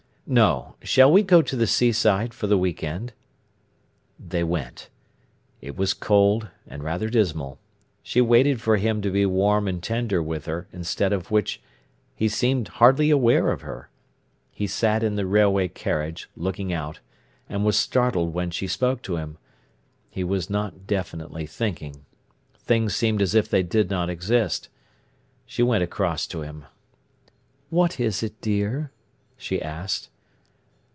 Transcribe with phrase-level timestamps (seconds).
[0.27, 0.77] "No.
[0.81, 3.11] Shall we go to the seaside for the week end?"
[4.17, 4.87] They went.
[5.59, 7.59] It was cold and rather dismal.
[8.01, 11.61] She waited for him to be warm and tender with her, instead of which
[12.15, 13.89] he seemed hardly aware of her.
[14.51, 17.01] He sat in the railway carriage, looking out,
[17.49, 19.37] and was startled when she spoke to him.
[20.09, 22.05] He was not definitely thinking.
[22.57, 24.69] Things seemed as if they did not exist.
[25.45, 26.63] She went across to him.
[27.69, 28.91] "What is it dear?"
[29.35, 30.07] she asked.